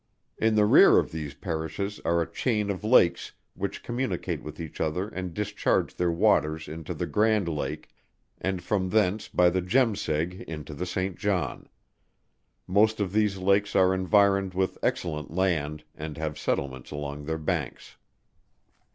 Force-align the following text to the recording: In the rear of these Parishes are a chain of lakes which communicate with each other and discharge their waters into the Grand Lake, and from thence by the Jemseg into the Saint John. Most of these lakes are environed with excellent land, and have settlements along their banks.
In 0.39 0.55
the 0.55 0.65
rear 0.65 0.97
of 0.97 1.11
these 1.11 1.35
Parishes 1.35 2.01
are 2.03 2.23
a 2.23 2.31
chain 2.33 2.71
of 2.71 2.83
lakes 2.83 3.33
which 3.53 3.83
communicate 3.83 4.41
with 4.41 4.59
each 4.59 4.81
other 4.81 5.07
and 5.09 5.31
discharge 5.31 5.93
their 5.93 6.09
waters 6.09 6.67
into 6.67 6.95
the 6.95 7.05
Grand 7.05 7.47
Lake, 7.47 7.87
and 8.39 8.63
from 8.63 8.89
thence 8.89 9.27
by 9.27 9.51
the 9.51 9.61
Jemseg 9.61 10.41
into 10.47 10.73
the 10.73 10.87
Saint 10.87 11.17
John. 11.19 11.69
Most 12.65 12.99
of 12.99 13.13
these 13.13 13.37
lakes 13.37 13.75
are 13.75 13.93
environed 13.93 14.55
with 14.55 14.79
excellent 14.81 15.29
land, 15.29 15.83
and 15.93 16.17
have 16.17 16.35
settlements 16.39 16.89
along 16.89 17.25
their 17.25 17.37
banks. 17.37 17.95